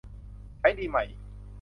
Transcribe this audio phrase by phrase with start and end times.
[0.59, 0.97] ใช้ดีไหม